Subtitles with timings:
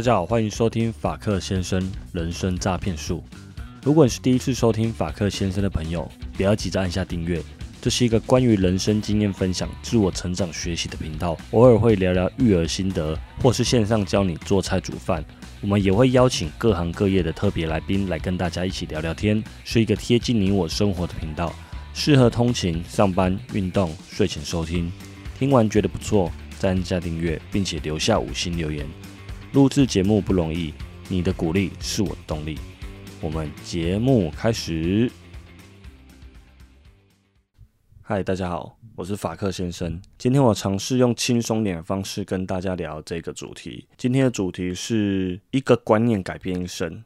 [0.00, 3.22] 大家好，欢迎收听法克先生人生诈骗术。
[3.82, 7.38] 如果你是第一次收听法克先生的朋友，不要急着按下订阅。
[7.82, 15.22] 这是一个关于人生经验分享、自我成长学习的频道，偶尔会聊聊育儿心得，或是线上教你做菜煮饭。
[15.60, 21.52] 我们也会邀请各行各业的特别来宾来跟大家一起聊聊天，是一个贴近你我生活的频道，
[21.92, 24.90] 适合通勤、上班、运动、睡前收听。
[25.38, 28.86] 听完觉得不错，再按下订阅，并且留下五星留言。
[29.52, 30.72] 录制节目不容易，
[31.08, 32.56] 你的鼓励是我的动力。
[33.20, 35.10] 我们节目开始。
[38.00, 40.00] 嗨，大家好，我是法克先生。
[40.16, 43.88] 今天我尝试用轻松点的方式跟大家聊这个主题。
[43.98, 47.02] 今天的主题是一个观念改变一生。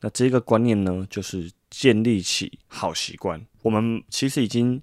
[0.00, 3.38] 那这个观念呢，就是建立起好习惯。
[3.60, 4.80] 我们其实已经。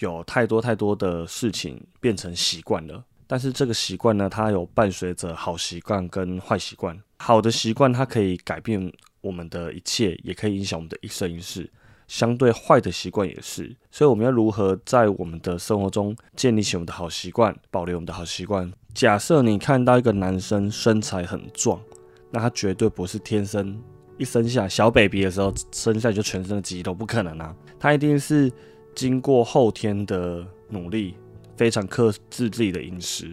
[0.00, 6.96] 有太多太多的事情变成习惯了，但是这个习惯呢，它有伴随着好习惯跟坏习惯。
[7.18, 11.70] 好的习惯它可以改变我们的一切，也可以影响我们的一生一世。
[12.06, 18.72] 相对坏的习惯也是，所以我们要如何在我们的生活中建立起我们的好习惯，保留我们的好习惯？
[18.94, 21.80] 假设你看到一个男生身材很壮，
[22.30, 23.76] 那他绝对不是天生
[24.18, 28.52] 一生下小 baby 的时候生下就全身的肌肉，不可能啊，他一定是。
[28.94, 31.14] 经过后天的努力，
[31.56, 33.30] 非常克制自己的饮食，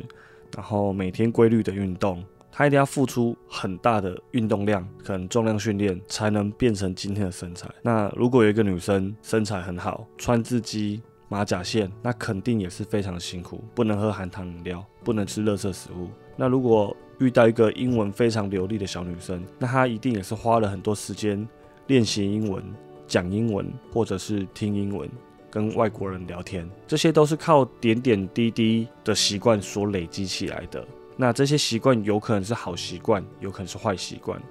[0.56, 7.70] 然后每天规律的运动，他一定要付出很大的运动量，可能重量训练才能变成今天的身材。
[7.82, 16.08] 那如果有一个女生身材很好，穿自肌、马甲线，那肯定也是非常辛苦，不能喝含糖饮料，不能吃垃圾食物。
[16.36, 21.48] 那如果遇到一个英文非常流利的小女生，那她一定也是花了很多时间
[21.88, 22.64] 练习英文、
[23.08, 25.10] 讲英文，或者是听英文。
[25.54, 30.84] 跟外国人聊天，这些都是靠点点滴滴的习惯所累积起来的。
[31.16, 34.42] 那这些习惯有可能是好习惯，有可能是坏习惯。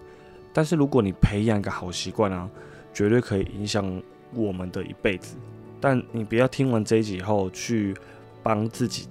[0.53, 2.49] 但是如果你培养一个好习惯啊，
[2.95, 4.01] 绝对可以影响
[4.33, 5.35] 我们的一辈子。
[5.81, 7.97] 但你不要听完这一集以后去
[8.41, 9.09] 帮自己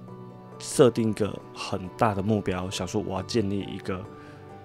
[0.58, 4.02] 设定一个很大的目标，想说我要建立一个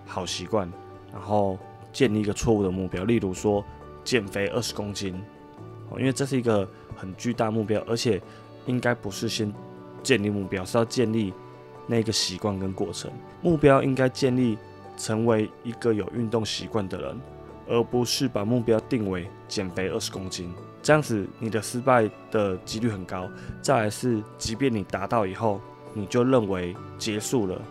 [0.06, 0.72] 好习惯，
[1.12, 1.60] 然后
[1.92, 3.62] 建立一个错误的目标，例如说
[4.06, 5.14] 减肥二十公斤，
[5.98, 6.66] 因为这是一个。
[6.98, 8.22] 很巨大目标，而且
[8.66, 9.54] 应该不是先
[10.04, 11.32] 建立目标，是要建立
[11.86, 13.10] 那个习惯跟过程。
[13.42, 14.58] 目标应该建立
[14.98, 17.22] 成为一个有运动习惯的人，
[17.68, 20.52] 而不是把目标定为减肥二十公斤。
[20.82, 23.30] 这样子你的失败的几率很高。
[23.62, 25.62] 再来是，即便你达到以后，
[25.94, 27.62] 你就认为结束了，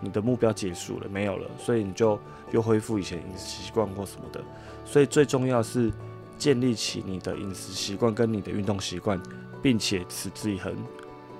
[0.00, 2.18] 你的目标结束了，没有了，所以你就
[2.50, 4.40] 又恢复以前饮食习惯或什么的。
[4.84, 5.92] 所以最重要是。
[6.42, 9.16] 建立起你的饮食习惯跟你的运动习惯，
[9.62, 10.74] 并且持之以恒，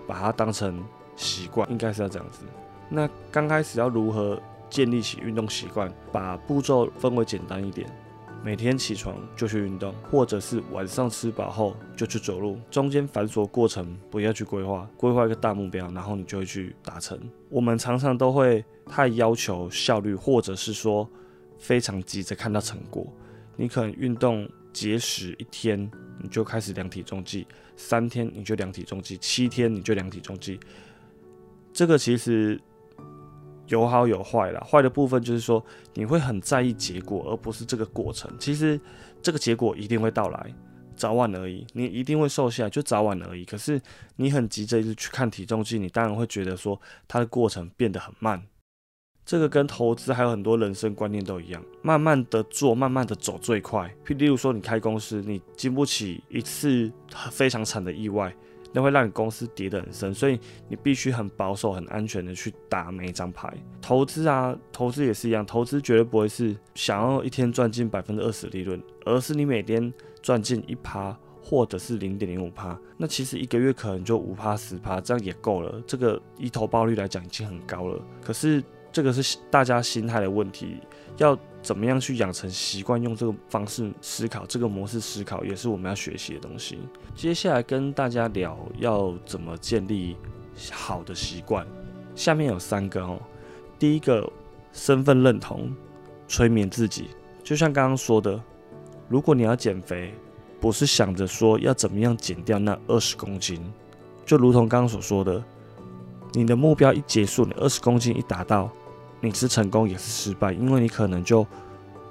[0.06, 0.80] 把它当成
[1.16, 2.44] 习惯，应该是要这样子。
[2.88, 4.40] 那刚开始要如何
[4.70, 5.92] 建立起运动习惯？
[6.12, 7.90] 把步骤分为简单一点，
[8.44, 12.56] 每天起床就去运动，或者是晚上吃饱后就去走路。
[12.70, 17.18] 中间繁琐过程不要去规划，规划一个大目标，然后你就会去达成。
[17.48, 21.10] 我们常常都会太要求效率，或者是说
[21.58, 23.04] 非常急着看到成果。
[23.56, 24.48] 你可能运动。
[24.72, 25.90] 节食一天，
[26.20, 27.46] 你就开始量体重计；
[27.76, 30.58] 三天你就量体重计；七天你就量体重计。
[31.72, 32.60] 这个其实
[33.66, 34.60] 有好有坏啦。
[34.60, 38.30] 坏的部分就是说，你会很在意结果，而不是这个过程。
[38.38, 38.80] 其实
[39.22, 40.54] 这个结果一定会到来，
[40.94, 41.66] 早晚而已。
[41.72, 43.44] 你一定会瘦下来，就早晚而已。
[43.44, 43.80] 可是
[44.16, 48.42] 你很急着一直去看体重计，你当然会觉得说，它的过程变得很慢。
[49.24, 53.92] 这个跟投资还有很多人生观念都一样，慢慢的做，慢慢的走最快。
[54.08, 56.90] 例如说，你开公司，你经不起一次
[57.30, 58.34] 非常惨的意外，
[58.72, 60.38] 那会让你公司跌得很深，所以
[60.68, 63.48] 你必须很保守、很安全的去打每一张牌。
[63.80, 75.80] 投资啊，投资也是一样，投资绝对不会是想要一天赚进百分之二十利润，而是你每天赚进一趴或者是零点零五趴，那其实一个月可能就五趴十趴，这样也够了。
[75.86, 78.62] 这个一投报率来讲已经很高了，可是。
[78.92, 80.76] 这个是大家心态的问题，
[81.16, 86.78] 要怎么样去养成习惯，用这个方式思考，这个模式思考也是我们要学习的东西。
[87.14, 90.16] 接下来跟大家聊要怎么建立
[90.70, 91.66] 好的习惯，
[92.14, 93.18] 下面有三个哦。
[93.78, 94.30] 第一个，
[94.72, 95.74] 身份认同，
[96.28, 97.08] 催眠自己，
[97.42, 98.38] 就像刚刚说的，
[99.08, 100.12] 如果你要减肥，
[100.60, 103.58] 不是想着说要怎么样减掉那二十公斤，
[104.26, 105.42] 就如同刚刚所说的，
[106.32, 108.70] 你的目标一结束，你二十公斤一达到。
[109.22, 111.46] 你是成功也是失败，因为你可能就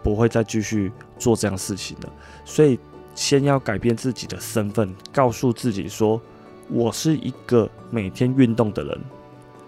[0.02, 2.10] 不会再继续做这样事情了。
[2.46, 2.80] 所以，
[3.14, 6.20] 先要改变自己的身份，告诉自己说
[6.72, 9.02] ：“我是一个每天运动的人，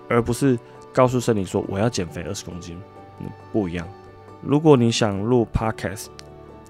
[0.07, 0.57] 而不是
[0.94, 2.81] 告诉身体说我要减肥二十公斤。”
[3.51, 3.88] 不一样。
[4.42, 6.07] 如果你想录 Podcast，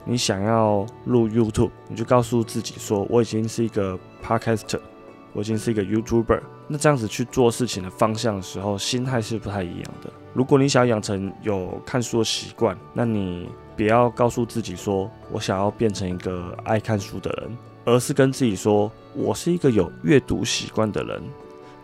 [0.06, 4.80] 你想要录 YouTube，你就告诉自己说，我已经是一个 Podcaster，
[5.34, 6.42] 我已经是一个 YouTuber。
[6.68, 10.10] 那这样子去做事情的方向的时候，心态是不太一样的。
[10.34, 21.22] 如果你想养成有看书的习惯，那你不要告诉自己说我想要变成一个爱看书的人，而是跟自己说我是一个有阅读习惯的人。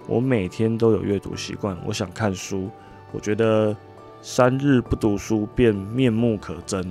[0.07, 2.69] 我每天都有阅读习惯，我想看书。
[3.11, 3.75] 我觉得
[4.21, 6.83] 三日不读书便面目可憎，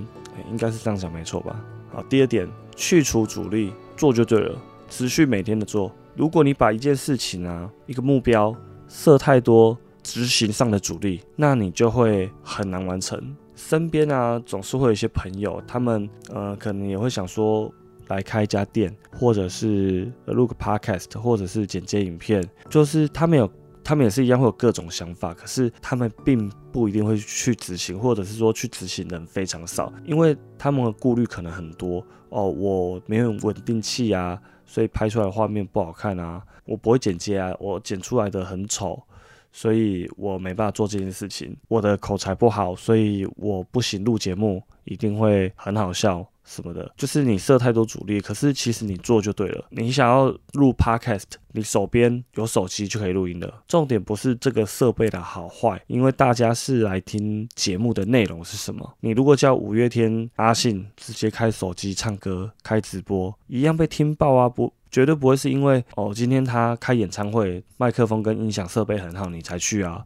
[0.50, 1.58] 应该是这样讲没错吧？
[1.92, 4.54] 好，第二点，去除阻力，做就对了，
[4.88, 5.90] 持续每天的做。
[6.18, 8.52] 如果你把一件事情啊，一个目标
[8.88, 13.36] 设太多执行上的阻力，那你就会很难完成。
[13.54, 17.72] 身边啊，总是会有一些朋友，他们呃，可能也会想说。
[18.08, 23.46] 来开一家店，或者是录个 podcast，或者是剪接影片，就是他们有，
[23.84, 39.02] 他们也是一样会有各种想法，可是他们并不一定会去执行，或者是说去执行的人非常少，因为他们的顾虑可能很多哦，我没有稳定器啊，所以拍出来的画面不好看啊，我不会剪接啊，我剪出来的很丑，
[39.50, 46.24] 所以我没办法做这件事情，我的口才不好，所以我不行录节目，一定会很好笑。
[46.48, 49.66] 什么的，就是你设太多阻力，可是其实你做就对了。
[49.68, 53.62] 你想要录 podcast，你手边有手机就可以录音了。
[53.68, 58.94] 重点不是这个设备的好坏，因为大家是来听节目的内容是什么。
[59.00, 64.48] 你如果叫五月天阿信直接开手机唱歌、开直播，一样被听爆啊！
[64.48, 70.02] 不，绝对不会是因为哦，今天他开演唱会，麦克风跟音响设备很好，你才去啊。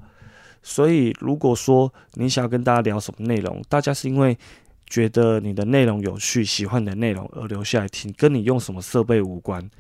[0.61, 4.37] 所以如果说你想要跟大家聊什么内容，大家是因为。
[4.93, 9.71] 觉得你的内容有趣，喜欢你的内容而留下来听，跟你用什么设备无关。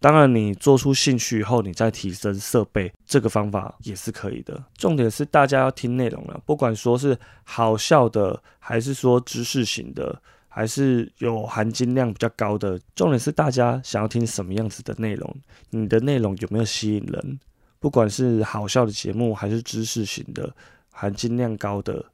[0.00, 4.60] 当然，你做出兴趣以后，你再提升设备，这个方法也是可以的。
[4.76, 12.76] 重点是大家要听内容了，不管说是好笑的，还是说知识型的，还是有含金量比较高的。
[12.96, 15.36] 重点是大家想要听什么样子的内容，
[15.70, 17.38] 你的内容有没有吸引人？
[17.78, 20.52] 不管是好笑的节目，还是知识型的，
[20.90, 22.04] 含金量高的。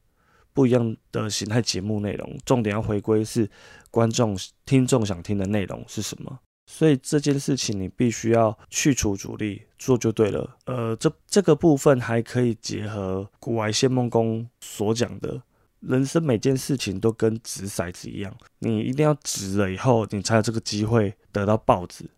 [0.55, 3.51] 不一样的形态节目内容，重点要回归是
[3.91, 4.35] 观众、
[4.65, 6.39] 听众想听的内容是什么。
[6.67, 10.57] 所以这件事情你必须要去除阻力，做就对了。
[10.65, 15.43] 呃，这这个部分还可以结合古玩仙梦宫所讲的，
[15.81, 22.09] 人生每件事情都跟掷骰子一样，你一定要掷了以后，你才有这个机会得到豹子。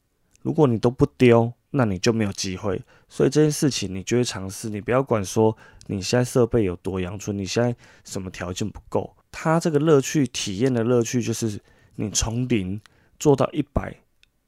[0.43, 2.81] 如果你都不丢，那你就没有机会。
[3.09, 5.57] 所以这件事情你就会尝试，你不要管说。
[5.89, 7.39] 你现在设备有多阳春？
[7.39, 7.73] 你现在
[8.05, 9.15] 什么条件不够？
[9.31, 11.61] 它这个乐趣体验的乐趣，就是
[11.95, 12.81] 你从零
[13.21, 13.95] 做到一百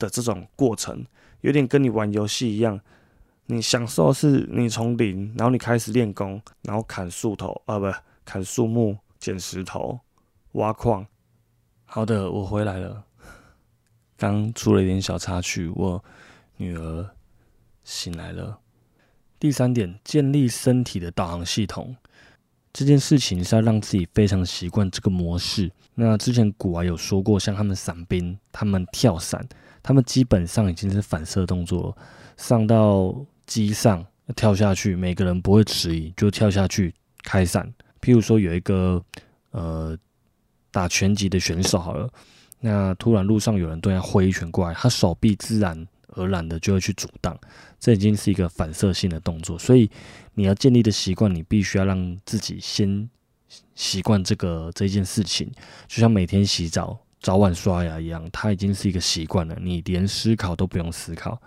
[0.00, 1.06] 的这种过程，
[1.42, 2.80] 有点跟你玩游戏一样。
[3.46, 7.86] 你享受是你从零，然后你开始练功，然后砍树头啊，不，
[8.24, 10.00] 砍树木、捡石头、
[10.52, 11.06] 挖矿。
[11.84, 13.04] 好的，我回来了。
[14.16, 16.02] 刚出了一点小插曲，我
[16.56, 17.08] 女儿
[17.88, 18.58] 醒来了。
[19.40, 21.96] 第三点，建立身体的导航系统，
[22.70, 25.72] 这件事情是要让自己非常习惯这个模式。
[25.94, 29.42] 那之前古啊有说过，像他们伞兵，他们跳伞，
[29.82, 31.96] 他们基本上已经是反射动作，
[32.36, 33.14] 上到
[33.46, 34.04] 机上
[34.36, 37.72] 跳下去，每个人不会迟疑，就跳下去开伞。
[38.02, 39.02] 譬如说有一个
[39.52, 39.96] 呃
[40.70, 42.06] 打拳击的选手好了，
[42.60, 45.88] 那突然路上有人对他挥一拳过来，他手臂自然。
[46.08, 47.38] 而然的就会去阻挡，
[47.78, 49.58] 这已经是一个反射性的动作。
[49.58, 49.90] 所以
[50.34, 53.08] 你要建立的习惯，你必须要让自己先
[53.74, 55.50] 习惯这个这件事情，
[55.86, 59.56] 就像每天洗澡、早晚刷牙一样，它已经是一个习惯了。
[59.60, 61.40] 你连思考都不用思考，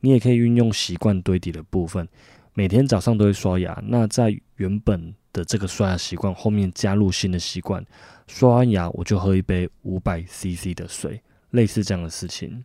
[0.00, 2.06] 你也可以运用习惯堆叠的部分，
[2.54, 3.82] 每天早上都会刷牙。
[3.86, 7.84] 那在原本的这个刷牙习惯后面加入新的习惯，
[8.26, 12.64] 刷完牙我就喝一杯五百 CC 的水，类似这样的事情。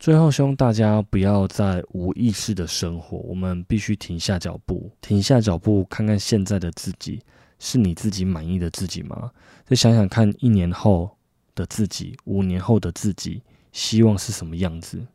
[0.00, 7.20] 最后，希望大家不要再无意识的生活，我们必须停下脚步，停下脚步，看看现在的自己
[7.58, 9.30] 是你自己满意的自己吗？
[9.66, 11.14] 再想想看，一年后
[11.54, 13.42] 的自己，五年后的自己，
[13.72, 15.06] 希望是什么样子？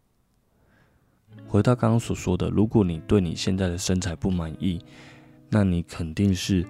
[1.48, 4.80] 回到刚刚所说的，如果你对你现在的身材不满意，
[5.50, 6.64] 那你肯定是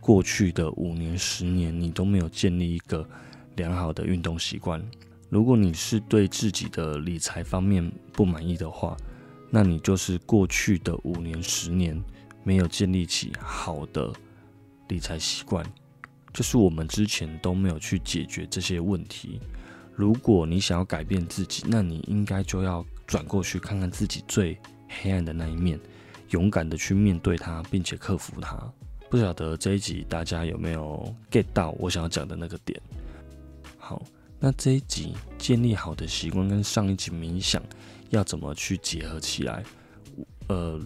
[0.00, 3.06] 过去的五年、十年，你都没有建立一个
[3.56, 4.82] 良好的运动习惯。
[5.32, 8.94] 如果你是对自己的理财方面不满意的话，
[9.48, 11.98] 那你就是过去的五年、十年
[12.44, 14.12] 没有建立起好的
[14.88, 15.64] 理财习惯，
[16.34, 19.40] 就是我们之前都没有去解决这些问题。
[19.94, 25.80] 如果你想要改变自己，那你应该就要转过去看看自己最黑暗的那一面，
[26.28, 28.70] 勇敢的去面对它，并且克服它。
[29.08, 32.78] 不晓得这一集大家有没有 get 到我想要讲的那个点？
[33.78, 34.02] 好，
[34.44, 37.62] 那这一集建立好的习惯跟上一集冥想
[38.10, 39.62] 要怎么去结合起来？
[40.48, 40.80] 呃，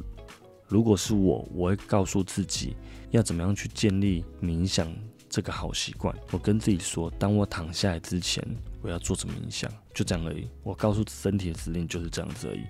[0.69, 2.77] 如果是我，我会告诉自己
[3.13, 4.95] 要怎么样去建立冥想
[5.31, 6.15] 这个好习惯。
[6.33, 8.47] 我跟自己说，当我躺下来之前，
[8.83, 10.51] 我要做着冥想，就这样而已。
[10.63, 12.61] 我告诉身体的指令就是这样子而已。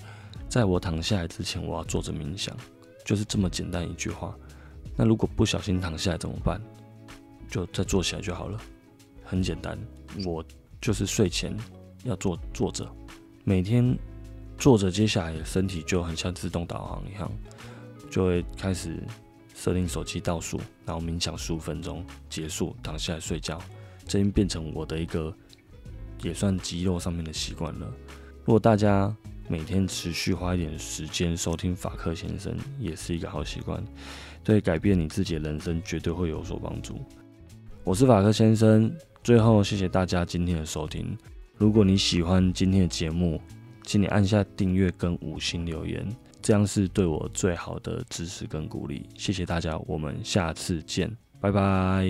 [0.48, 2.56] 在我躺下来之前，我要做着冥想，
[3.04, 4.38] 就是这么简单一句话。
[4.94, 6.62] 那如果不小心躺下来怎么办？
[7.50, 8.60] 就再坐起来就好了，
[9.24, 9.76] 很简单。
[10.24, 10.44] 我
[10.86, 11.52] 就是睡前
[12.04, 12.88] 要坐坐着，
[13.42, 13.98] 每天
[14.56, 17.28] 坐着，接下来身体就很像自动导航一样，
[18.08, 19.02] 就会开始
[19.52, 23.60] 设定手机倒数，然后冥想十五分钟结束，躺下来睡觉。
[24.06, 25.34] 这已经变成我的一个
[26.22, 27.92] 也算肌肉上面的习惯了。
[28.44, 29.12] 如果大家
[29.48, 33.84] 每天持续花一点时间收听法克先生，也是一个好习惯。
[34.44, 37.00] 对改变你自己的人生绝对会有所帮助。
[37.82, 38.88] 我是法克先生，
[39.26, 41.18] 最后谢谢大家今天的收听。
[41.56, 43.40] 如果你喜欢今天的节目，
[43.82, 46.06] 请你按下订阅跟五星留言，
[46.40, 49.04] 这样是对我最好的支持跟鼓励。
[49.16, 52.06] 谢谢大家，我们下次见，拜拜。